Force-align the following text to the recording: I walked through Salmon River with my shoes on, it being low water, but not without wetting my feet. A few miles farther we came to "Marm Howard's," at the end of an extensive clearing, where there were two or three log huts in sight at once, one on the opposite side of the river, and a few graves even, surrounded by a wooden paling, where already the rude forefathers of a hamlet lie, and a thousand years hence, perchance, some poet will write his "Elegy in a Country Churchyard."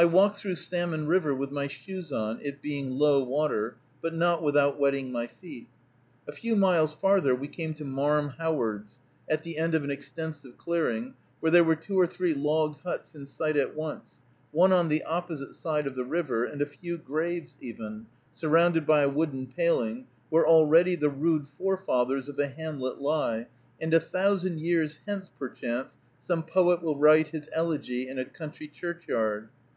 I 0.00 0.04
walked 0.04 0.38
through 0.38 0.54
Salmon 0.54 1.08
River 1.08 1.34
with 1.34 1.50
my 1.50 1.66
shoes 1.66 2.12
on, 2.12 2.38
it 2.40 2.62
being 2.62 2.92
low 2.96 3.20
water, 3.24 3.78
but 4.00 4.14
not 4.14 4.44
without 4.44 4.78
wetting 4.78 5.10
my 5.10 5.26
feet. 5.26 5.66
A 6.28 6.30
few 6.30 6.54
miles 6.54 6.92
farther 6.94 7.34
we 7.34 7.48
came 7.48 7.74
to 7.74 7.84
"Marm 7.84 8.28
Howard's," 8.38 9.00
at 9.28 9.42
the 9.42 9.58
end 9.58 9.74
of 9.74 9.82
an 9.82 9.90
extensive 9.90 10.56
clearing, 10.56 11.14
where 11.40 11.50
there 11.50 11.64
were 11.64 11.74
two 11.74 11.98
or 11.98 12.06
three 12.06 12.32
log 12.32 12.78
huts 12.82 13.16
in 13.16 13.26
sight 13.26 13.56
at 13.56 13.74
once, 13.74 14.18
one 14.52 14.70
on 14.72 14.88
the 14.88 15.02
opposite 15.02 15.52
side 15.54 15.88
of 15.88 15.96
the 15.96 16.04
river, 16.04 16.44
and 16.44 16.62
a 16.62 16.66
few 16.66 16.96
graves 16.96 17.56
even, 17.60 18.06
surrounded 18.34 18.86
by 18.86 19.00
a 19.02 19.08
wooden 19.08 19.48
paling, 19.48 20.06
where 20.30 20.46
already 20.46 20.94
the 20.94 21.10
rude 21.10 21.48
forefathers 21.58 22.28
of 22.28 22.38
a 22.38 22.46
hamlet 22.46 23.00
lie, 23.02 23.48
and 23.80 23.92
a 23.92 23.98
thousand 23.98 24.60
years 24.60 25.00
hence, 25.08 25.28
perchance, 25.28 25.96
some 26.20 26.44
poet 26.44 26.84
will 26.84 26.96
write 26.96 27.30
his 27.30 27.48
"Elegy 27.52 28.06
in 28.08 28.16
a 28.16 28.24
Country 28.24 28.68
Churchyard." 28.68 29.48